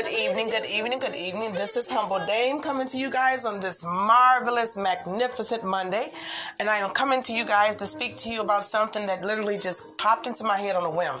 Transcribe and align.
Good 0.00 0.12
evening, 0.12 0.48
good 0.48 0.66
evening, 0.70 1.00
good 1.00 1.16
evening. 1.16 1.54
This 1.54 1.76
is 1.76 1.90
Humble 1.90 2.24
Dame 2.24 2.60
coming 2.60 2.86
to 2.86 2.96
you 2.96 3.10
guys 3.10 3.44
on 3.44 3.58
this 3.58 3.84
marvelous, 3.84 4.76
magnificent 4.76 5.64
Monday. 5.64 6.12
And 6.60 6.70
I 6.70 6.76
am 6.76 6.90
coming 6.90 7.20
to 7.22 7.32
you 7.32 7.44
guys 7.44 7.74
to 7.76 7.84
speak 7.84 8.16
to 8.18 8.30
you 8.30 8.40
about 8.40 8.62
something 8.62 9.06
that 9.06 9.24
literally 9.24 9.58
just 9.58 9.98
popped 9.98 10.28
into 10.28 10.44
my 10.44 10.56
head 10.56 10.76
on 10.76 10.84
a 10.84 10.90
whim. 10.90 11.16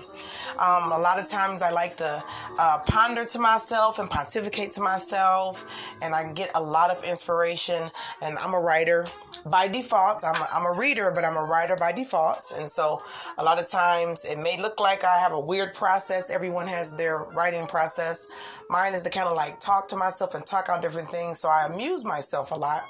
Um, 0.58 0.90
a 0.92 0.98
lot 0.98 1.18
of 1.18 1.28
times 1.28 1.62
I 1.62 1.70
like 1.70 1.96
to 1.96 2.22
uh, 2.58 2.78
ponder 2.86 3.24
to 3.24 3.38
myself 3.38 3.98
and 3.98 4.10
pontificate 4.10 4.72
to 4.72 4.80
myself, 4.80 5.96
and 6.02 6.14
I 6.14 6.32
get 6.32 6.50
a 6.54 6.62
lot 6.62 6.90
of 6.90 7.02
inspiration. 7.04 7.90
And 8.22 8.36
I'm 8.38 8.54
a 8.54 8.60
writer 8.60 9.06
by 9.46 9.68
default. 9.68 10.24
I'm 10.24 10.34
a, 10.34 10.46
I'm 10.52 10.66
a 10.66 10.78
reader, 10.78 11.12
but 11.14 11.24
I'm 11.24 11.36
a 11.36 11.44
writer 11.44 11.76
by 11.76 11.92
default. 11.92 12.52
And 12.58 12.66
so 12.66 13.02
a 13.38 13.44
lot 13.44 13.60
of 13.60 13.68
times 13.68 14.24
it 14.24 14.38
may 14.38 14.60
look 14.60 14.80
like 14.80 15.04
I 15.04 15.18
have 15.18 15.32
a 15.32 15.40
weird 15.40 15.74
process. 15.74 16.30
Everyone 16.30 16.66
has 16.66 16.96
their 16.96 17.24
writing 17.34 17.66
process. 17.66 18.64
Mine 18.68 18.94
is 18.94 19.02
to 19.04 19.10
kind 19.10 19.28
of 19.28 19.36
like 19.36 19.60
talk 19.60 19.88
to 19.88 19.96
myself 19.96 20.34
and 20.34 20.44
talk 20.44 20.68
out 20.68 20.82
different 20.82 21.08
things. 21.08 21.38
So 21.38 21.48
I 21.48 21.68
amuse 21.72 22.04
myself 22.04 22.50
a 22.50 22.56
lot. 22.56 22.82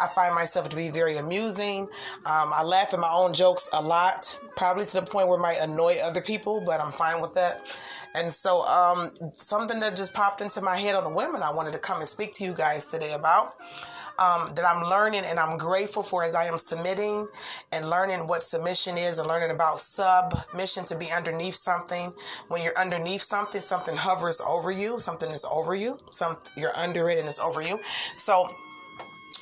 I 0.00 0.08
find 0.08 0.34
myself 0.34 0.68
to 0.70 0.76
be 0.76 0.90
very 0.90 1.18
amusing. 1.18 1.82
Um, 2.26 2.50
I 2.54 2.62
laugh 2.64 2.94
at 2.94 3.00
my 3.00 3.10
own 3.12 3.34
jokes 3.34 3.68
a 3.72 3.82
lot, 3.82 4.38
probably 4.56 4.84
to 4.86 5.00
the 5.00 5.06
point 5.06 5.28
where 5.28 5.38
it 5.38 5.42
might 5.42 5.58
annoy 5.60 5.96
other 6.02 6.20
people, 6.20 6.62
but 6.64 6.80
I'm 6.80 6.92
fine 6.92 7.20
with 7.20 7.34
that. 7.34 7.78
And 8.14 8.30
so, 8.30 8.62
um, 8.62 9.10
something 9.32 9.78
that 9.80 9.96
just 9.96 10.14
popped 10.14 10.40
into 10.40 10.60
my 10.60 10.76
head 10.76 10.96
on 10.96 11.04
the 11.04 11.14
women 11.14 11.42
I 11.42 11.52
wanted 11.52 11.72
to 11.74 11.78
come 11.78 11.98
and 11.98 12.08
speak 12.08 12.32
to 12.34 12.44
you 12.44 12.54
guys 12.54 12.86
today 12.86 13.12
about 13.12 13.54
um, 14.20 14.50
that 14.54 14.64
I'm 14.64 14.88
learning 14.88 15.22
and 15.24 15.38
I'm 15.38 15.56
grateful 15.56 16.02
for 16.02 16.22
as 16.22 16.34
I 16.34 16.44
am 16.44 16.58
submitting 16.58 17.26
and 17.72 17.88
learning 17.88 18.26
what 18.26 18.42
submission 18.42 18.98
is 18.98 19.18
and 19.18 19.26
learning 19.26 19.50
about 19.50 19.80
submission 19.80 20.84
to 20.86 20.96
be 20.96 21.06
underneath 21.16 21.54
something. 21.54 22.12
When 22.48 22.62
you're 22.62 22.78
underneath 22.78 23.22
something, 23.22 23.60
something 23.60 23.96
hovers 23.96 24.40
over 24.40 24.70
you, 24.70 24.98
something 24.98 25.30
is 25.30 25.46
over 25.50 25.74
you, 25.74 25.98
some 26.10 26.36
you're 26.56 26.76
under 26.76 27.08
it 27.08 27.18
and 27.18 27.26
it's 27.26 27.38
over 27.38 27.62
you. 27.62 27.80
So 28.16 28.46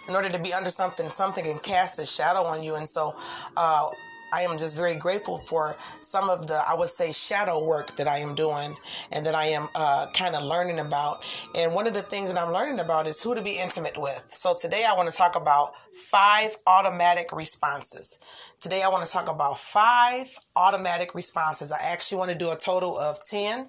in 0.08 0.14
order 0.14 0.28
to 0.28 0.38
be 0.38 0.52
under 0.52 0.70
something, 0.70 1.06
something 1.06 1.44
can 1.44 1.58
cast 1.58 2.00
a 2.00 2.06
shadow 2.06 2.44
on 2.44 2.62
you. 2.62 2.76
And 2.76 2.88
so, 2.88 3.14
uh, 3.56 3.90
I 4.32 4.42
am 4.42 4.58
just 4.58 4.76
very 4.76 4.96
grateful 4.96 5.38
for 5.38 5.76
some 6.00 6.28
of 6.28 6.46
the, 6.46 6.60
I 6.68 6.74
would 6.76 6.88
say, 6.88 7.12
shadow 7.12 7.64
work 7.64 7.96
that 7.96 8.06
I 8.06 8.18
am 8.18 8.34
doing 8.34 8.76
and 9.10 9.24
that 9.24 9.34
I 9.34 9.46
am 9.46 9.66
uh, 9.74 10.06
kind 10.12 10.34
of 10.34 10.42
learning 10.42 10.80
about. 10.80 11.24
And 11.54 11.74
one 11.74 11.86
of 11.86 11.94
the 11.94 12.02
things 12.02 12.32
that 12.32 12.40
I'm 12.40 12.52
learning 12.52 12.78
about 12.78 13.06
is 13.06 13.22
who 13.22 13.34
to 13.34 13.42
be 13.42 13.58
intimate 13.58 13.96
with. 13.96 14.28
So 14.30 14.54
today 14.58 14.84
I 14.86 14.94
want 14.94 15.10
to 15.10 15.16
talk 15.16 15.34
about 15.34 15.72
five 15.94 16.54
automatic 16.66 17.32
responses. 17.32 18.18
Today 18.60 18.82
I 18.82 18.88
want 18.88 19.06
to 19.06 19.10
talk 19.10 19.30
about 19.30 19.58
five 19.58 20.26
automatic 20.56 21.14
responses. 21.14 21.72
I 21.72 21.92
actually 21.92 22.18
want 22.18 22.30
to 22.30 22.36
do 22.36 22.50
a 22.50 22.56
total 22.56 22.98
of 22.98 23.18
10 23.24 23.64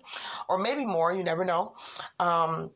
or 0.50 0.58
maybe 0.58 0.86
more, 0.86 1.14
you 1.14 1.23
never 1.23 1.45
know. 1.45 1.73
Um, 2.20 2.72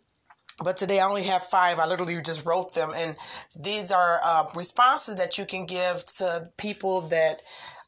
but 0.61 0.77
today 0.77 0.99
I 0.99 1.07
only 1.07 1.23
have 1.23 1.43
five. 1.43 1.79
I 1.79 1.85
literally 1.85 2.21
just 2.21 2.45
wrote 2.45 2.73
them, 2.73 2.91
and 2.95 3.15
these 3.59 3.91
are 3.91 4.19
uh, 4.23 4.45
responses 4.55 5.15
that 5.17 5.37
you 5.37 5.45
can 5.45 5.65
give 5.65 6.03
to 6.17 6.45
people 6.57 7.01
that 7.01 7.41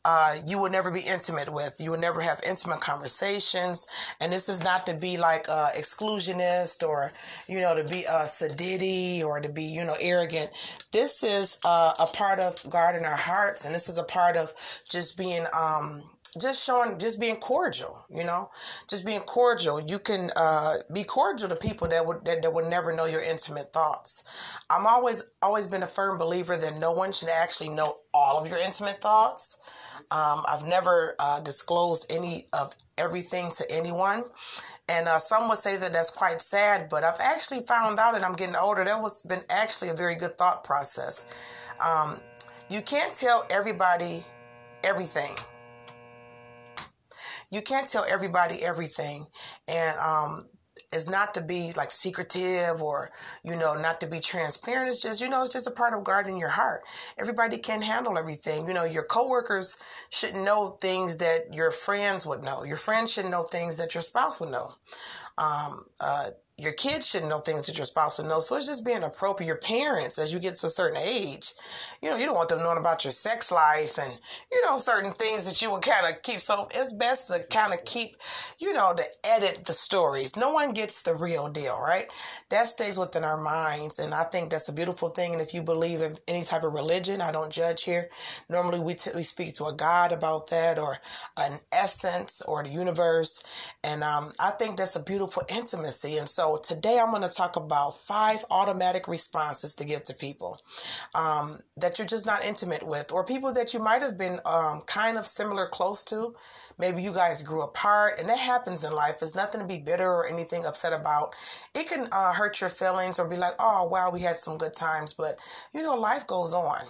uh, 0.06 0.36
you 0.46 0.60
will 0.60 0.70
never 0.70 0.92
be 0.92 1.00
intimate 1.00 1.52
with. 1.52 1.76
You 1.80 1.90
will 1.90 2.00
never 2.00 2.22
have 2.22 2.40
intimate 2.48 2.80
conversations. 2.80 3.88
And 4.22 4.32
this 4.32 4.48
is 4.48 4.64
not 4.64 4.86
to 4.86 4.94
be 4.94 5.18
like 5.18 5.48
uh, 5.50 5.70
exclusionist 5.76 6.88
or, 6.88 7.12
you 7.48 7.60
know, 7.60 7.76
to 7.76 7.84
be 7.84 8.04
a 8.04 8.14
uh, 8.14 8.26
sedity 8.26 9.24
or 9.24 9.42
to 9.42 9.52
be, 9.52 9.64
you 9.64 9.84
know, 9.84 9.98
arrogant. 10.00 10.52
This 10.92 11.24
is 11.24 11.58
uh, 11.66 11.94
a 12.00 12.06
part 12.06 12.40
of 12.40 12.64
guarding 12.70 13.04
our 13.04 13.18
hearts. 13.18 13.66
And 13.66 13.74
this 13.74 13.90
is 13.90 13.98
a 13.98 14.04
part 14.04 14.38
of 14.38 14.54
just 14.88 15.18
being, 15.18 15.44
um, 15.58 16.04
just 16.40 16.66
showing 16.66 16.98
just 17.00 17.20
being 17.20 17.38
cordial 17.38 18.06
you 18.10 18.24
know? 18.24 18.50
Just 18.90 19.06
being 19.06 19.22
cordial. 19.22 19.82
You 19.82 20.00
can 20.00 20.32
uh, 20.36 20.78
be 20.94 21.04
cordial 21.04 21.50
to 21.50 21.56
people 21.56 21.88
that 21.90 22.06
would 22.06 22.26
that, 22.26 22.42
that 22.42 22.54
would 22.54 22.68
never 22.68 22.96
know 22.96 23.06
your 23.06 23.22
intimate 23.22 23.68
thoughts. 23.68 24.24
I'm 24.70 24.88
always 24.88 25.26
always 25.42 25.68
been 25.68 25.84
a 25.84 25.88
firm 25.88 26.18
believer 26.18 26.56
that 26.56 26.78
no 26.78 26.92
one 26.92 27.12
should 27.12 27.30
actually 27.30 27.70
know 27.70 27.96
all 28.14 28.42
of 28.42 28.50
your 28.50 28.58
intimate 28.58 29.02
thoughts. 29.02 29.60
Um, 30.12 30.44
i've 30.48 30.66
never 30.68 31.16
uh, 31.20 31.40
disclosed 31.40 32.12
any 32.12 32.48
of 32.54 32.74
everything 32.98 33.52
to 33.58 33.66
anyone. 33.70 34.24
And 34.88 35.08
uh, 35.08 35.18
some 35.18 35.50
would 35.50 35.58
say 35.58 35.78
that 35.78 35.92
that's 35.92 36.12
quite 36.12 36.42
sad 36.42 36.88
but 36.90 37.04
i've 37.04 37.20
actually 37.20 37.62
found 37.62 38.00
out 38.00 38.16
and 38.16 38.24
i'm 38.24 38.34
getting 38.34 38.56
older. 38.56 38.84
That 38.86 39.02
was 39.02 39.24
been 39.24 39.42
actually 39.50 39.90
a 39.90 39.96
very 39.96 40.16
good 40.16 40.38
thought 40.38 40.64
process. 40.64 41.26
Um, 41.86 42.20
you 42.70 42.82
can't 42.82 43.14
tell 43.14 43.46
everybody 43.50 44.24
everything 44.84 45.36
you 47.52 47.62
can't 47.62 47.88
tell 47.88 48.06
everybody 48.08 48.64
everything. 48.64 49.28
And 49.68 49.98
um, 50.00 50.44
it's 50.94 51.10
not 51.10 51.34
to 51.34 51.42
be 51.42 51.72
like 51.76 51.92
secretive 51.92 52.82
or 52.82 53.12
you 53.44 53.56
know 53.56 53.74
not 53.76 54.00
to 54.02 54.08
be 54.08 54.20
transparent. 54.20 54.90
It's 54.90 55.02
just 55.02 55.22
you 55.22 55.30
know 55.30 55.44
it's 55.44 55.54
just 55.54 55.68
a 55.68 55.72
part 55.72 55.94
of 55.94 56.04
guarding 56.04 56.38
your 56.38 56.50
heart. 56.50 56.82
Everybody 57.18 57.58
can 57.58 57.82
handle 57.82 58.18
everything. 58.18 58.68
You 58.68 58.74
know 58.74 58.84
your 58.84 59.04
coworkers 59.04 59.78
shouldn't 60.10 60.44
know 60.44 60.78
things 60.82 61.18
that 61.18 61.54
your 61.54 61.72
friends 61.72 62.26
would 62.26 62.44
know. 62.44 62.64
Your 62.64 62.78
friends 62.78 63.12
shouldn't 63.14 63.32
know 63.32 63.44
things 63.44 63.78
that 63.78 63.94
your 63.94 64.02
spouse 64.02 64.40
would 64.40 64.50
know 64.50 64.72
um, 65.38 65.86
uh, 66.00 66.30
your 66.58 66.72
kids 66.72 67.10
shouldn't 67.10 67.30
know 67.30 67.40
things 67.40 67.68
that 67.68 67.78
your 67.78 67.86
spouse 67.86 68.18
would 68.18 68.28
know. 68.28 68.40
So 68.40 68.56
it's 68.56 68.66
just 68.66 68.86
being 68.86 69.04
appropriate. 69.04 69.48
Your 69.48 69.58
parents, 69.58 70.18
as 70.18 70.34
you 70.34 70.40
get 70.40 70.56
to 70.56 70.68
a 70.68 70.70
certain 70.70 70.98
age, 70.98 71.52
you 72.02 72.10
know, 72.10 72.16
you 72.16 72.26
don't 72.26 72.36
want 72.36 72.48
them 72.48 72.60
knowing 72.60 72.78
about 72.78 73.04
your 73.04 73.12
sex 73.12 73.52
life 73.52 73.98
and, 74.00 74.18
you 74.50 74.66
know, 74.66 74.78
certain 74.78 75.12
things 75.12 75.46
that 75.48 75.62
you 75.62 75.70
would 75.72 75.82
kind 75.82 76.06
of 76.06 76.22
keep. 76.22 76.40
So 76.40 76.70
it's 76.74 76.94
best 76.94 77.28
to 77.28 77.42
kind 77.54 77.74
of 77.74 77.84
keep, 77.84 78.16
you 78.58 78.72
know, 78.72 78.94
to 78.96 79.04
edit 79.26 79.66
the 79.66 79.74
stories. 79.74 80.38
No 80.38 80.54
one 80.54 80.72
gets 80.72 81.02
the 81.02 81.14
real 81.14 81.50
deal, 81.50 81.78
right? 81.78 82.06
That 82.50 82.68
stays 82.68 82.98
within 82.98 83.26
our 83.26 83.42
minds. 83.44 84.00
And 84.00 84.14
I 84.14 84.24
think 84.24 84.50
that's 84.50 84.70
a 84.70 84.74
beautiful 84.74 85.10
thing. 85.10 85.34
And 85.34 85.42
if 85.42 85.54
you 85.54 85.62
believe 85.62 86.00
in 86.00 86.16
any 86.26 86.46
type 86.46 86.64
of 86.64 86.72
religion, 86.72 87.20
I 87.20 87.34
don't 87.34 87.52
judge 87.52 87.84
here. 87.84 88.08
Normally 88.50 88.80
we, 88.80 88.94
t- 88.94 89.12
we 89.14 89.24
speak 89.24 89.56
to 89.56 89.66
a 89.66 89.74
God 89.74 90.14
about 90.14 90.50
that 90.52 90.80
or 90.80 91.00
an 91.38 91.60
essence 91.74 92.42
or 92.48 92.64
the 92.64 92.70
universe. 92.70 93.44
And 93.84 94.06
um, 94.06 94.32
I 94.40 94.52
think 94.52 94.78
that's 94.78 94.96
a 94.96 95.04
beautiful 95.04 95.25
intimacy. 95.50 96.18
And 96.18 96.30
so 96.30 96.46
so 96.46 96.58
today 96.58 97.00
I'm 97.02 97.10
going 97.10 97.24
to 97.24 97.36
talk 97.36 97.56
about 97.56 97.98
five 97.98 98.46
automatic 98.52 99.08
responses 99.08 99.74
to 99.76 99.84
give 99.84 100.04
to 100.04 100.14
people 100.14 100.60
um, 101.16 101.58
that 101.78 101.98
you're 101.98 102.06
just 102.06 102.28
not 102.28 102.46
intimate 102.46 102.86
with, 102.86 103.12
or 103.12 103.26
people 103.26 103.52
that 103.56 103.74
you 103.74 103.80
might 103.80 104.04
have 104.04 104.16
been 104.16 104.40
um, 104.46 104.82
kind 104.86 105.18
of 105.18 105.26
similar, 105.26 105.66
close 105.66 106.04
to. 106.04 106.36
Maybe 106.78 107.02
you 107.02 107.14
guys 107.14 107.42
grew 107.42 107.64
apart, 107.64 108.20
and 108.20 108.30
that 108.30 108.38
happens 108.38 108.84
in 108.84 108.94
life. 108.94 109.24
It's 109.24 109.36
nothing 109.36 109.62
to 109.62 109.66
be 109.68 109.80
bitter 109.80 110.08
or 110.08 110.28
anything 110.28 110.66
upset 110.66 110.94
about. 110.94 111.34
It 111.74 111.90
can 111.90 112.08
uh, 112.12 112.34
hurt 112.34 112.62
your 112.62 112.70
feelings 112.70 113.18
or 113.18 113.28
be 113.28 113.38
like, 113.38 113.56
oh, 113.58 113.88
wow, 113.90 114.12
we 114.14 114.22
had 114.22 114.36
some 114.36 114.60
good 114.60 114.74
times, 114.74 115.16
but 115.16 115.40
you 115.74 115.82
know, 115.82 115.96
life 115.96 116.28
goes 116.28 116.54
on. 116.54 116.82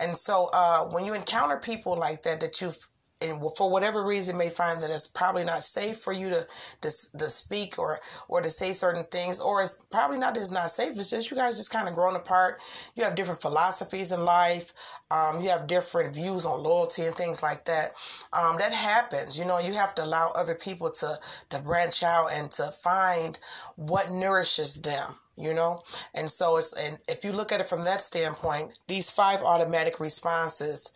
And 0.00 0.16
so 0.16 0.48
uh, 0.54 0.88
when 0.92 1.04
you 1.04 1.12
encounter 1.12 1.58
people 1.58 1.98
like 1.98 2.22
that, 2.22 2.40
that 2.40 2.62
you've 2.62 2.86
and 3.22 3.40
for 3.56 3.70
whatever 3.70 4.04
reason 4.04 4.36
may 4.36 4.48
find 4.48 4.82
that 4.82 4.90
it's 4.90 5.06
probably 5.06 5.44
not 5.44 5.62
safe 5.62 5.96
for 5.96 6.12
you 6.12 6.28
to, 6.28 6.46
to 6.80 6.90
to 7.18 7.30
speak 7.30 7.78
or 7.78 8.00
or 8.28 8.40
to 8.42 8.50
say 8.50 8.72
certain 8.72 9.04
things 9.04 9.40
or 9.40 9.62
it's 9.62 9.82
probably 9.90 10.18
not 10.18 10.34
that 10.34 10.40
it's 10.40 10.50
not 10.50 10.70
safe 10.70 10.98
it's 10.98 11.10
just 11.10 11.30
you 11.30 11.36
guys 11.36 11.56
just 11.56 11.70
kind 11.70 11.88
of 11.88 11.94
grown 11.94 12.16
apart. 12.16 12.60
You 12.94 13.04
have 13.04 13.14
different 13.14 13.40
philosophies 13.40 14.12
in 14.12 14.24
life 14.24 14.72
um, 15.10 15.40
you 15.40 15.48
have 15.50 15.66
different 15.66 16.14
views 16.14 16.46
on 16.46 16.62
loyalty 16.62 17.02
and 17.02 17.14
things 17.14 17.42
like 17.42 17.64
that. 17.66 17.92
Um, 18.32 18.58
that 18.58 18.72
happens 18.72 19.38
you 19.38 19.44
know 19.44 19.58
you 19.58 19.74
have 19.74 19.94
to 19.96 20.04
allow 20.04 20.32
other 20.34 20.54
people 20.54 20.90
to 20.90 21.14
to 21.50 21.58
branch 21.58 22.02
out 22.02 22.28
and 22.32 22.50
to 22.52 22.70
find 22.70 23.38
what 23.76 24.10
nourishes 24.10 24.82
them 24.82 25.14
you 25.36 25.54
know? 25.54 25.78
And 26.14 26.30
so 26.30 26.58
it's 26.58 26.72
and 26.78 26.98
if 27.08 27.24
you 27.24 27.32
look 27.32 27.52
at 27.52 27.60
it 27.60 27.66
from 27.66 27.84
that 27.84 28.00
standpoint 28.00 28.78
these 28.86 29.10
five 29.10 29.40
automatic 29.42 29.98
responses 30.00 30.92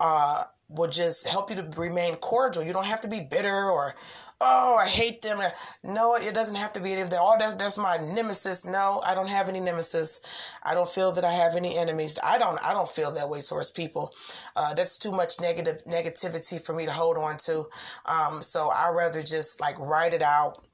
uh 0.00 0.44
will 0.68 0.88
just 0.88 1.26
help 1.26 1.50
you 1.50 1.56
to 1.56 1.80
remain 1.80 2.16
cordial. 2.16 2.64
You 2.64 2.72
don't 2.72 2.86
have 2.86 3.00
to 3.02 3.08
be 3.08 3.20
bitter 3.20 3.70
or, 3.70 3.94
oh, 4.40 4.76
I 4.80 4.86
hate 4.88 5.22
them. 5.22 5.38
No, 5.84 6.16
it 6.16 6.34
doesn't 6.34 6.56
have 6.56 6.72
to 6.74 6.80
be 6.80 6.92
any 6.92 7.02
of 7.02 7.10
that. 7.10 7.20
Oh, 7.20 7.36
that's, 7.38 7.54
that's 7.54 7.78
my 7.78 7.96
nemesis. 8.14 8.66
No, 8.66 9.00
I 9.04 9.14
don't 9.14 9.28
have 9.28 9.48
any 9.48 9.60
nemesis. 9.60 10.20
I 10.64 10.74
don't 10.74 10.88
feel 10.88 11.12
that 11.12 11.24
I 11.24 11.32
have 11.32 11.54
any 11.54 11.78
enemies. 11.78 12.18
I 12.24 12.38
don't, 12.38 12.58
I 12.64 12.72
don't 12.72 12.88
feel 12.88 13.12
that 13.14 13.28
way 13.28 13.42
towards 13.42 13.70
people. 13.70 14.10
Uh, 14.56 14.74
that's 14.74 14.98
too 14.98 15.12
much 15.12 15.40
negative 15.40 15.82
negativity 15.86 16.60
for 16.64 16.74
me 16.74 16.86
to 16.86 16.92
hold 16.92 17.16
on 17.16 17.36
to. 17.38 17.66
Um, 18.06 18.42
so 18.42 18.70
I 18.70 18.90
rather 18.94 19.22
just 19.22 19.60
like 19.60 19.78
write 19.78 20.14
it 20.14 20.22
out 20.22 20.65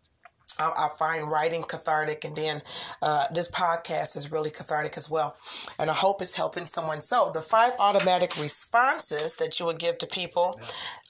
I, 0.58 0.88
find 0.98 1.30
writing 1.30 1.62
cathartic, 1.62 2.24
and 2.24 2.36
then 2.36 2.62
uh, 3.00 3.24
this 3.32 3.50
podcast 3.50 4.16
is 4.16 4.30
really 4.30 4.50
cathartic 4.50 4.96
as 4.96 5.10
well. 5.10 5.36
And 5.78 5.90
I 5.90 5.94
hope 5.94 6.20
it's 6.20 6.34
helping 6.34 6.66
someone. 6.66 7.00
So, 7.00 7.30
the 7.32 7.40
five 7.40 7.72
automatic 7.78 8.40
responses 8.40 9.36
that 9.36 9.58
you 9.58 9.66
would 9.66 9.78
give 9.78 9.98
to 9.98 10.06
people, 10.06 10.58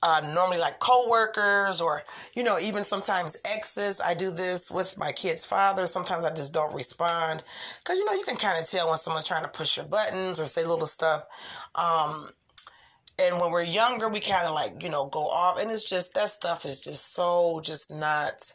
uh, 0.03 0.23
normally 0.35 0.59
like 0.59 0.79
coworkers, 0.79 1.81
or 1.81 2.03
you 2.35 2.45
know, 2.45 2.59
even 2.59 2.85
sometimes 2.85 3.37
exes. 3.45 4.01
I 4.01 4.15
do 4.15 4.31
this 4.31 4.71
with 4.71 4.97
my 4.97 5.13
kid's 5.13 5.45
father. 5.45 5.87
Sometimes 5.87 6.25
I 6.25 6.31
just 6.31 6.53
don't 6.53 6.75
respond 6.75 7.43
because 7.83 7.99
you 7.99 8.05
know 8.05 8.13
you 8.13 8.25
can 8.25 8.37
kind 8.37 8.61
of 8.61 8.69
tell 8.69 8.89
when 8.89 8.99
someone's 8.99 9.27
trying 9.27 9.45
to 9.45 9.51
push 9.51 9.77
your 9.77 9.87
buttons 9.87 10.39
or 10.39 10.47
say 10.47 10.65
little 10.65 10.87
stuff. 10.87 11.25
Um, 11.75 12.29
and 13.21 13.41
when 13.41 13.51
we're 13.51 13.63
younger, 13.63 14.09
we 14.09 14.21
kind 14.21 14.47
of 14.47 14.55
like 14.55 14.83
you 14.83 14.89
know 14.89 15.09
go 15.09 15.27
off, 15.27 15.61
and 15.61 15.71
it's 15.71 15.89
just 15.89 16.15
that 16.15 16.31
stuff 16.31 16.65
is 16.65 16.81
just 16.81 17.13
so 17.13 17.61
just 17.63 17.93
not 17.93 18.53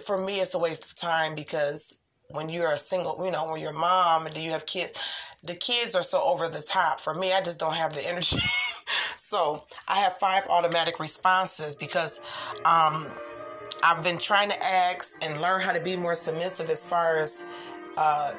for 0.00 0.18
me, 0.18 0.40
it's 0.40 0.54
a 0.54 0.58
waste 0.58 0.84
of 0.84 0.94
time 0.94 1.34
because 1.34 1.98
when 2.30 2.48
you're 2.48 2.72
a 2.72 2.78
single, 2.78 3.20
you 3.24 3.30
know, 3.30 3.50
when 3.50 3.60
you're 3.60 3.70
a 3.70 3.74
mom 3.74 4.26
and 4.26 4.36
you 4.36 4.50
have 4.50 4.66
kids, 4.66 5.00
the 5.44 5.54
kids 5.54 5.94
are 5.94 6.02
so 6.02 6.22
over 6.22 6.48
the 6.48 6.66
top. 6.70 7.00
For 7.00 7.14
me, 7.14 7.32
I 7.32 7.40
just 7.40 7.58
don't 7.58 7.74
have 7.74 7.92
the 7.92 8.02
energy. 8.08 8.38
so 8.86 9.64
I 9.88 9.98
have 9.98 10.14
five 10.14 10.46
automatic 10.50 10.98
responses 10.98 11.76
because 11.76 12.20
um, 12.64 13.10
I've 13.82 14.02
been 14.02 14.18
trying 14.18 14.50
to 14.50 14.62
ask 14.62 15.22
and 15.24 15.40
learn 15.40 15.60
how 15.60 15.72
to 15.72 15.80
be 15.80 15.96
more 15.96 16.14
submissive 16.14 16.70
as 16.70 16.84
far 16.84 17.18
as 17.18 17.44
uh, 17.96 18.32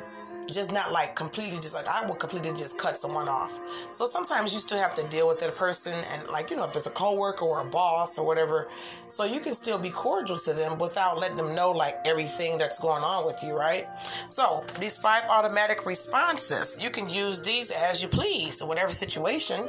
just 0.51 0.71
not 0.71 0.91
like 0.91 1.15
completely 1.15 1.57
just 1.57 1.75
like 1.75 1.87
I 1.87 2.05
will 2.07 2.15
completely 2.15 2.51
just 2.51 2.77
cut 2.77 2.97
someone 2.97 3.27
off. 3.27 3.59
So 3.91 4.05
sometimes 4.05 4.53
you 4.53 4.59
still 4.59 4.79
have 4.79 4.95
to 4.95 5.07
deal 5.07 5.27
with 5.27 5.39
that 5.39 5.55
person 5.55 5.93
and 5.93 6.27
like 6.29 6.49
you 6.49 6.57
know 6.57 6.65
if 6.65 6.75
it's 6.75 6.87
a 6.87 6.91
coworker 6.91 7.45
or 7.45 7.61
a 7.61 7.69
boss 7.69 8.17
or 8.17 8.25
whatever, 8.25 8.67
so 9.07 9.25
you 9.25 9.39
can 9.39 9.53
still 9.53 9.77
be 9.77 9.89
cordial 9.89 10.37
to 10.37 10.53
them 10.53 10.77
without 10.77 11.17
letting 11.17 11.37
them 11.37 11.55
know 11.55 11.71
like 11.71 11.95
everything 12.05 12.57
that's 12.57 12.79
going 12.79 13.03
on 13.03 13.25
with 13.25 13.39
you, 13.43 13.57
right? 13.57 13.85
So 14.29 14.63
these 14.79 14.97
five 14.97 15.23
automatic 15.29 15.85
responses, 15.85 16.83
you 16.83 16.89
can 16.89 17.09
use 17.09 17.41
these 17.41 17.71
as 17.89 18.01
you 18.01 18.07
please, 18.07 18.63
whatever 18.63 18.91
situation, 18.91 19.61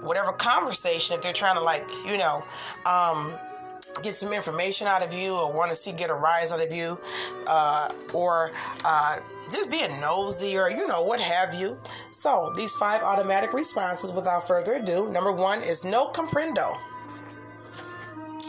whatever 0.00 0.32
conversation, 0.32 1.14
if 1.14 1.22
they're 1.22 1.32
trying 1.32 1.56
to 1.56 1.62
like 1.62 1.88
you 2.06 2.18
know. 2.18 2.44
Um, 2.86 3.38
get 4.02 4.14
some 4.14 4.32
information 4.32 4.86
out 4.86 5.04
of 5.04 5.12
you 5.12 5.34
or 5.34 5.52
want 5.52 5.70
to 5.70 5.76
see 5.76 5.92
get 5.92 6.10
a 6.10 6.14
rise 6.14 6.52
out 6.52 6.64
of 6.64 6.72
you 6.72 6.98
uh, 7.46 7.88
or 8.14 8.52
uh, 8.84 9.18
just 9.44 9.70
being 9.70 9.90
nosy 10.00 10.56
or 10.56 10.70
you 10.70 10.86
know 10.86 11.02
what 11.02 11.20
have 11.20 11.54
you. 11.54 11.76
So 12.10 12.52
these 12.56 12.74
five 12.74 13.02
automatic 13.02 13.52
responses 13.52 14.12
without 14.12 14.46
further 14.46 14.74
ado 14.74 15.12
number 15.12 15.32
one 15.32 15.60
is 15.60 15.84
no 15.84 16.10
comprendo. 16.12 16.76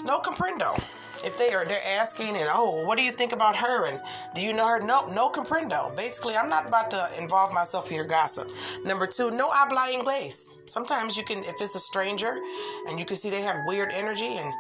No 0.06 0.20
comprendo. 0.20 0.76
If 1.24 1.38
they 1.38 1.54
are 1.54 1.66
they're 1.66 2.00
asking 2.00 2.36
and 2.36 2.50
oh 2.52 2.84
what 2.86 2.98
do 2.98 3.04
you 3.04 3.12
think 3.12 3.32
about 3.32 3.56
her? 3.56 3.88
And 3.88 4.00
do 4.34 4.42
you 4.42 4.54
know 4.54 4.68
her? 4.68 4.80
No 4.80 5.06
no 5.14 5.30
comprendo. 5.30 5.96
Basically 5.96 6.34
i'm 6.36 6.50
not 6.50 6.68
about 6.68 6.90
to 6.92 7.04
involve 7.20 7.54
myself 7.54 7.90
in 7.90 7.96
your 7.96 8.06
gossip. 8.06 8.50
Number 8.84 9.06
two 9.06 9.30
no 9.32 9.50
habla 9.52 9.88
inglés. 9.94 10.50
Sometimes 10.66 11.18
you 11.18 11.24
can 11.24 11.40
if 11.40 11.62
it's 11.62 11.76
a 11.76 11.80
stranger 11.80 12.40
and 12.88 12.98
you 12.98 13.06
can 13.06 13.16
see 13.16 13.30
they 13.30 13.42
have 13.42 13.58
weird 13.68 13.92
energy 13.94 14.38
and 14.38 14.52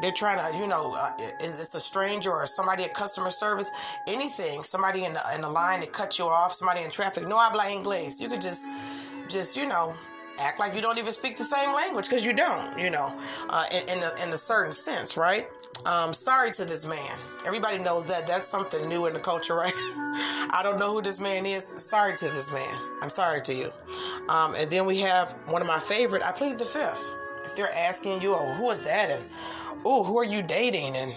they're 0.00 0.12
trying 0.12 0.38
to, 0.38 0.58
you 0.58 0.66
know, 0.66 0.94
uh, 0.98 1.10
it's 1.18 1.74
a 1.74 1.80
stranger 1.80 2.30
or 2.30 2.46
somebody 2.46 2.84
at 2.84 2.94
customer 2.94 3.30
service, 3.30 3.98
anything, 4.06 4.62
somebody 4.62 5.04
in 5.04 5.12
the, 5.12 5.20
in 5.34 5.40
the 5.40 5.50
line 5.50 5.80
that 5.80 5.92
cut 5.92 6.18
you 6.18 6.26
off, 6.26 6.52
somebody 6.52 6.82
in 6.82 6.90
traffic, 6.90 7.26
no 7.28 7.38
habla 7.38 7.64
inglés. 7.64 8.20
You 8.20 8.28
could 8.28 8.40
just, 8.40 8.68
just, 9.28 9.56
you 9.56 9.66
know, 9.66 9.94
act 10.40 10.58
like 10.58 10.74
you 10.74 10.80
don't 10.80 10.98
even 10.98 11.12
speak 11.12 11.36
the 11.36 11.44
same 11.44 11.74
language 11.74 12.06
because 12.08 12.24
you 12.24 12.32
don't, 12.32 12.78
you 12.78 12.90
know, 12.90 13.14
uh, 13.48 13.64
in, 13.72 13.96
in, 13.96 14.02
a, 14.02 14.26
in 14.26 14.32
a 14.32 14.38
certain 14.38 14.72
sense, 14.72 15.16
right? 15.16 15.46
Um, 15.86 16.12
sorry 16.12 16.50
to 16.52 16.64
this 16.64 16.86
man. 16.86 17.18
Everybody 17.46 17.78
knows 17.78 18.06
that. 18.06 18.26
That's 18.26 18.46
something 18.46 18.88
new 18.88 19.06
in 19.06 19.14
the 19.14 19.20
culture, 19.20 19.54
right? 19.56 19.72
I 19.74 20.60
don't 20.62 20.78
know 20.78 20.92
who 20.92 21.02
this 21.02 21.20
man 21.20 21.44
is. 21.46 21.64
Sorry 21.64 22.14
to 22.14 22.24
this 22.26 22.52
man. 22.52 22.74
I'm 23.02 23.08
sorry 23.08 23.40
to 23.42 23.54
you. 23.54 23.72
Um, 24.28 24.54
and 24.56 24.70
then 24.70 24.86
we 24.86 25.00
have 25.00 25.32
one 25.46 25.60
of 25.62 25.68
my 25.68 25.78
favorite. 25.78 26.22
I 26.22 26.32
plead 26.32 26.58
the 26.58 26.64
fifth. 26.64 27.16
If 27.44 27.56
they're 27.56 27.72
asking 27.76 28.22
you, 28.22 28.34
oh, 28.34 28.54
who 28.54 28.70
is 28.70 28.84
that? 28.84 29.10
And 29.10 29.22
oh, 29.84 30.04
who 30.04 30.18
are 30.18 30.24
you 30.24 30.42
dating? 30.42 30.96
And 30.96 31.14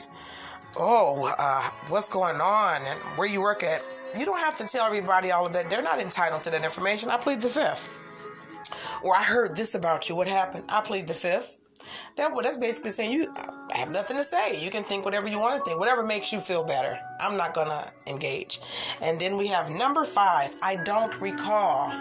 oh, 0.77 1.33
uh, 1.37 1.69
what's 1.89 2.09
going 2.09 2.41
on? 2.41 2.81
And 2.81 2.99
where 3.17 3.27
you 3.27 3.41
work 3.41 3.63
at? 3.63 3.83
You 4.17 4.25
don't 4.25 4.39
have 4.39 4.55
to 4.57 4.67
tell 4.67 4.85
everybody 4.85 5.31
all 5.31 5.45
of 5.45 5.53
that. 5.53 5.69
They're 5.69 5.83
not 5.83 5.99
entitled 5.99 6.43
to 6.43 6.51
that 6.51 6.63
information. 6.63 7.09
I 7.09 7.17
plead 7.17 7.41
the 7.41 7.49
fifth. 7.49 8.01
Or 9.03 9.15
I 9.15 9.23
heard 9.23 9.55
this 9.55 9.75
about 9.75 10.09
you. 10.09 10.15
What 10.15 10.27
happened? 10.27 10.65
I 10.69 10.81
plead 10.81 11.07
the 11.07 11.13
fifth. 11.13 11.61
That 12.17 12.31
that's 12.41 12.57
basically 12.57 12.91
saying 12.91 13.11
you 13.11 13.27
I 13.35 13.77
have 13.77 13.91
nothing 13.91 14.17
to 14.17 14.23
say. 14.23 14.63
You 14.63 14.71
can 14.71 14.83
think 14.83 15.05
whatever 15.05 15.27
you 15.27 15.39
want 15.39 15.57
to 15.57 15.63
think, 15.63 15.79
whatever 15.79 16.03
makes 16.03 16.31
you 16.31 16.39
feel 16.39 16.63
better. 16.63 16.97
I'm 17.19 17.37
not 17.37 17.53
gonna 17.53 17.91
engage. 18.07 18.59
And 19.03 19.19
then 19.19 19.37
we 19.37 19.47
have 19.47 19.69
number 19.69 20.05
five. 20.05 20.55
I 20.63 20.77
don't 20.77 21.19
recall. 21.19 21.91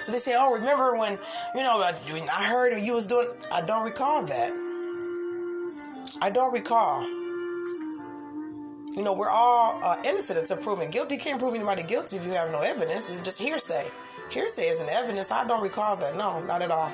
So 0.00 0.12
they 0.12 0.18
say, 0.18 0.34
"Oh, 0.36 0.52
remember 0.52 0.96
when 0.96 1.18
you 1.54 1.62
know 1.62 1.82
I 1.82 2.44
heard 2.44 2.78
you 2.82 2.94
was 2.94 3.06
doing?" 3.06 3.28
I 3.52 3.60
don't 3.60 3.84
recall 3.84 4.22
that. 4.22 4.67
I 6.20 6.30
don't 6.30 6.52
recall. 6.52 7.02
You 8.92 9.04
know, 9.04 9.12
we're 9.12 9.30
all 9.30 9.78
uh, 9.84 9.94
innocent 10.04 10.38
until 10.38 10.56
proven 10.56 10.90
guilty. 10.90 11.16
Can't 11.16 11.38
prove 11.38 11.54
anybody 11.54 11.84
guilty 11.84 12.16
if 12.16 12.24
you 12.24 12.32
have 12.32 12.50
no 12.50 12.60
evidence. 12.60 13.08
It's 13.08 13.20
just 13.20 13.40
hearsay. 13.40 13.84
Hearsay 14.32 14.66
isn't 14.68 14.90
evidence. 14.90 15.30
I 15.30 15.46
don't 15.46 15.62
recall 15.62 15.96
that. 15.96 16.16
No, 16.16 16.44
not 16.46 16.62
at 16.62 16.72
all. 16.72 16.92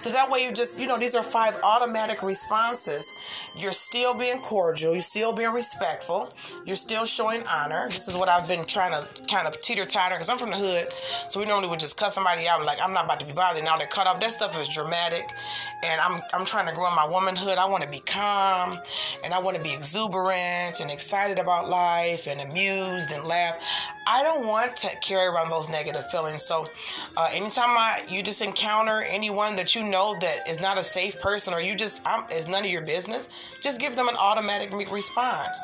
So 0.00 0.08
that 0.10 0.30
way 0.30 0.42
you 0.42 0.50
just, 0.50 0.80
you 0.80 0.86
know, 0.86 0.96
these 0.96 1.14
are 1.14 1.22
five 1.22 1.54
automatic 1.62 2.22
responses. 2.22 3.12
You're 3.54 3.70
still 3.70 4.14
being 4.14 4.40
cordial, 4.40 4.92
you're 4.92 5.00
still 5.00 5.34
being 5.34 5.52
respectful, 5.52 6.32
you're 6.64 6.74
still 6.74 7.04
showing 7.04 7.42
honor. 7.52 7.84
This 7.84 8.08
is 8.08 8.16
what 8.16 8.30
I've 8.30 8.48
been 8.48 8.64
trying 8.64 8.92
to 8.92 9.06
kind 9.24 9.46
of 9.46 9.60
teeter 9.60 9.84
totter 9.84 10.14
because 10.14 10.30
I'm 10.30 10.38
from 10.38 10.52
the 10.52 10.56
hood. 10.56 10.86
So 11.28 11.38
we 11.38 11.44
normally 11.44 11.68
would 11.68 11.80
just 11.80 11.98
cut 11.98 12.14
somebody 12.14 12.48
out 12.48 12.64
like 12.64 12.78
I'm 12.82 12.94
not 12.94 13.04
about 13.04 13.20
to 13.20 13.26
be 13.26 13.34
bothered. 13.34 13.62
Now 13.62 13.76
they 13.76 13.84
cut 13.84 14.06
off. 14.06 14.20
That 14.20 14.32
stuff 14.32 14.58
is 14.58 14.70
dramatic. 14.70 15.30
And 15.84 16.00
I'm 16.00 16.18
I'm 16.32 16.46
trying 16.46 16.66
to 16.66 16.74
grow 16.74 16.88
in 16.88 16.96
my 16.96 17.06
womanhood. 17.06 17.58
I 17.58 17.66
want 17.66 17.84
to 17.84 17.90
be 17.90 18.00
calm 18.00 18.78
and 19.22 19.34
I 19.34 19.38
want 19.38 19.58
to 19.58 19.62
be 19.62 19.74
exuberant 19.74 20.80
and 20.80 20.90
excited 20.90 21.38
about 21.38 21.68
life 21.68 22.26
and 22.26 22.40
amused 22.40 23.12
and 23.12 23.24
laugh. 23.24 23.62
I 24.06 24.22
don't 24.22 24.46
want 24.46 24.76
to 24.78 24.96
carry 25.00 25.26
around 25.26 25.50
those 25.50 25.68
negative 25.68 26.10
feelings. 26.10 26.42
So 26.42 26.64
uh, 27.16 27.28
anytime 27.32 27.70
I 27.70 28.02
you 28.08 28.22
just 28.22 28.42
encounter 28.42 29.02
anyone 29.02 29.56
that 29.56 29.74
you 29.74 29.82
know 29.82 30.16
that 30.20 30.48
is 30.48 30.60
not 30.60 30.78
a 30.78 30.82
safe 30.82 31.20
person 31.20 31.54
or 31.54 31.60
you 31.60 31.74
just 31.74 32.04
um, 32.06 32.24
is 32.30 32.48
none 32.48 32.64
of 32.64 32.70
your 32.70 32.82
business, 32.82 33.28
just 33.62 33.80
give 33.80 33.96
them 33.96 34.08
an 34.08 34.16
automatic 34.16 34.72
response. 34.90 35.60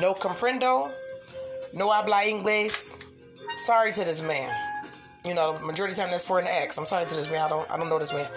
No 0.00 0.14
comprendo, 0.14 0.90
no 1.72 1.90
habla 1.90 2.22
inglés. 2.22 2.96
Sorry 3.56 3.92
to 3.92 4.04
this 4.04 4.22
man. 4.22 4.52
You 5.24 5.34
know, 5.34 5.56
the 5.56 5.64
majority 5.64 5.92
of 5.92 5.96
the 5.96 6.02
time 6.02 6.10
that's 6.10 6.24
for 6.24 6.38
an 6.38 6.46
ex. 6.48 6.76
I'm 6.78 6.86
sorry 6.86 7.06
to 7.06 7.14
this 7.14 7.30
man. 7.30 7.42
I 7.42 7.48
don't 7.48 7.70
I 7.70 7.76
don't 7.76 7.88
know 7.88 7.98
this 7.98 8.12
man. 8.12 8.28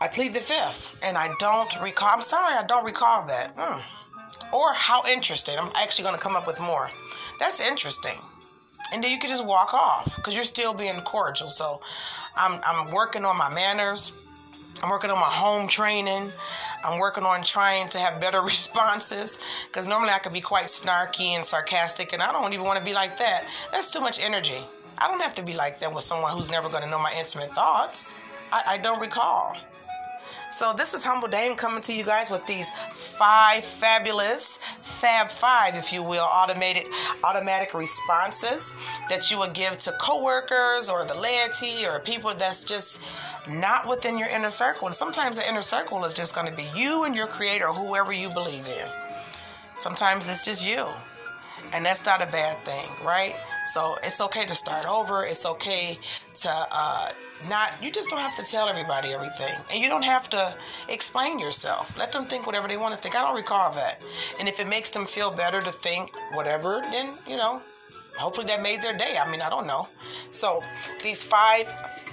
I 0.00 0.08
plead 0.08 0.34
the 0.34 0.40
fifth, 0.40 1.00
and 1.02 1.16
I 1.16 1.34
don't 1.38 1.74
recall. 1.80 2.10
I'm 2.12 2.20
sorry, 2.20 2.54
I 2.54 2.66
don't 2.66 2.84
recall 2.84 3.26
that. 3.26 3.56
Mm. 3.56 3.82
Or 4.52 4.74
how 4.74 5.06
interesting. 5.06 5.58
I'm 5.58 5.70
actually 5.74 6.04
going 6.04 6.14
to 6.14 6.20
come 6.20 6.36
up 6.36 6.46
with 6.46 6.60
more. 6.60 6.90
That's 7.38 7.60
interesting 7.60 8.18
and 8.92 9.02
then 9.02 9.10
you 9.10 9.18
can 9.18 9.28
just 9.28 9.44
walk 9.44 9.74
off 9.74 10.16
because 10.16 10.34
you're 10.34 10.44
still 10.44 10.74
being 10.74 11.00
cordial. 11.00 11.48
So 11.48 11.80
I'm 12.36 12.60
I'm 12.64 12.92
working 12.92 13.24
on 13.24 13.36
my 13.36 13.52
manners. 13.52 14.12
I'm 14.82 14.90
working 14.90 15.10
on 15.10 15.18
my 15.18 15.24
home 15.24 15.68
training. 15.68 16.30
I'm 16.84 16.98
working 16.98 17.24
on 17.24 17.42
trying 17.42 17.88
to 17.88 17.98
have 17.98 18.20
better 18.20 18.40
responses 18.42 19.38
because 19.68 19.88
normally 19.88 20.12
I 20.12 20.18
can 20.18 20.32
be 20.32 20.40
quite 20.40 20.66
snarky 20.66 21.28
and 21.28 21.44
sarcastic, 21.44 22.12
and 22.12 22.22
I 22.22 22.32
don't 22.32 22.52
even 22.52 22.64
want 22.64 22.78
to 22.78 22.84
be 22.84 22.92
like 22.92 23.16
that. 23.18 23.46
That's 23.72 23.90
too 23.90 24.00
much 24.00 24.22
energy. 24.22 24.58
I 24.98 25.08
don't 25.08 25.20
have 25.20 25.34
to 25.34 25.42
be 25.42 25.54
like 25.54 25.78
that 25.80 25.92
with 25.92 26.04
someone 26.04 26.32
who's 26.34 26.50
never 26.50 26.68
going 26.68 26.82
to 26.82 26.90
know 26.90 26.98
my 26.98 27.12
intimate 27.18 27.50
thoughts. 27.50 28.14
I, 28.52 28.62
I 28.68 28.78
don't 28.78 29.00
recall. 29.00 29.56
So 30.50 30.72
this 30.72 30.94
is 30.94 31.04
Humble 31.04 31.28
Dame 31.28 31.56
coming 31.56 31.82
to 31.82 31.92
you 31.92 32.04
guys 32.04 32.30
with 32.30 32.46
these 32.46 32.70
five 32.90 33.64
fabulous 33.64 34.58
Fab 34.80 35.30
Five, 35.30 35.74
if 35.74 35.92
you 35.92 36.02
will, 36.02 36.26
automated 36.32 36.84
automatic 37.24 37.74
responses 37.74 38.74
that 39.08 39.30
you 39.30 39.38
would 39.38 39.52
give 39.52 39.76
to 39.78 39.92
coworkers 40.00 40.88
or 40.88 41.04
the 41.04 41.18
laity 41.18 41.86
or 41.86 42.00
people 42.00 42.32
that's 42.34 42.64
just 42.64 43.00
not 43.48 43.86
within 43.88 44.18
your 44.18 44.28
inner 44.28 44.50
circle. 44.50 44.86
And 44.86 44.94
sometimes 44.94 45.36
the 45.36 45.48
inner 45.48 45.62
circle 45.62 46.04
is 46.04 46.14
just 46.14 46.34
going 46.34 46.48
to 46.48 46.56
be 46.56 46.68
you 46.74 47.04
and 47.04 47.14
your 47.14 47.26
creator, 47.26 47.72
whoever 47.72 48.12
you 48.12 48.30
believe 48.30 48.66
in. 48.66 48.88
Sometimes 49.74 50.28
it's 50.28 50.42
just 50.42 50.66
you. 50.66 50.86
And 51.72 51.84
that's 51.84 52.06
not 52.06 52.22
a 52.22 52.30
bad 52.32 52.64
thing, 52.64 52.88
right? 53.04 53.34
So 53.66 53.98
it's 54.02 54.20
okay 54.20 54.44
to 54.46 54.54
start 54.54 54.88
over. 54.88 55.24
It's 55.24 55.44
okay 55.44 55.98
to 56.36 56.50
uh, 56.70 57.08
not, 57.48 57.76
you 57.82 57.90
just 57.90 58.10
don't 58.10 58.20
have 58.20 58.36
to 58.36 58.50
tell 58.50 58.68
everybody 58.68 59.12
everything. 59.12 59.54
And 59.72 59.82
you 59.82 59.88
don't 59.88 60.04
have 60.04 60.30
to 60.30 60.54
explain 60.88 61.38
yourself. 61.38 61.98
Let 61.98 62.12
them 62.12 62.24
think 62.24 62.46
whatever 62.46 62.68
they 62.68 62.76
want 62.76 62.94
to 62.94 63.00
think. 63.00 63.16
I 63.16 63.22
don't 63.22 63.36
recall 63.36 63.72
that. 63.72 64.04
And 64.38 64.48
if 64.48 64.60
it 64.60 64.68
makes 64.68 64.90
them 64.90 65.04
feel 65.04 65.30
better 65.30 65.60
to 65.60 65.70
think 65.70 66.14
whatever, 66.32 66.80
then, 66.90 67.12
you 67.28 67.36
know, 67.36 67.60
hopefully 68.18 68.46
that 68.48 68.62
made 68.62 68.82
their 68.82 68.94
day. 68.94 69.18
I 69.22 69.30
mean, 69.30 69.40
I 69.40 69.48
don't 69.48 69.66
know. 69.66 69.88
So 70.30 70.62
these 71.02 71.22
five 71.22 71.66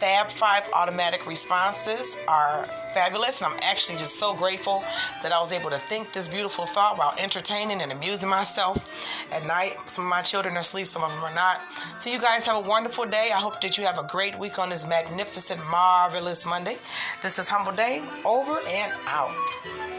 Fab 0.04 0.30
Five 0.30 0.70
automatic 0.74 1.26
responses 1.28 2.18
are 2.28 2.66
fabulous, 2.94 3.42
and 3.42 3.54
I'm 3.54 3.60
actually 3.64 3.98
just 3.98 4.20
so 4.20 4.34
grateful 4.34 4.84
that 5.22 5.32
I 5.32 5.40
was 5.40 5.54
able 5.54 5.70
to 5.70 5.78
think 5.78 6.12
this 6.12 6.28
beautiful 6.28 6.66
thought 6.66 6.98
while 6.98 7.14
entertaining 7.18 7.82
and 7.82 7.92
amusing 7.92 8.28
myself 8.28 8.90
at 9.32 9.46
night. 9.46 9.78
Some 9.86 10.04
of 10.04 10.10
my 10.10 10.22
children 10.22 10.58
are 10.58 10.60
asleep, 10.60 10.88
some 10.88 11.04
of 11.04 11.12
them 11.12 11.24
are 11.24 11.34
not. 11.34 11.62
So 11.98 12.10
you 12.10 12.20
guys 12.20 12.46
have 12.48 12.66
a 12.66 12.68
wonderful 12.68 13.06
day. 13.06 13.32
I 13.34 13.40
hope 13.40 13.62
that 13.62 13.78
you 13.78 13.86
have 13.86 13.98
a 13.98 14.04
great 14.04 14.38
week 14.38 14.60
on 14.60 14.70
this 14.70 14.86
magnificent, 14.86 15.62
marvelous 15.70 16.46
Monday. 16.46 16.78
This 17.22 17.40
is 17.40 17.48
Humble 17.48 17.72
Dame, 17.72 18.04
over 18.26 18.60
and 18.68 18.92
out. 19.08 19.93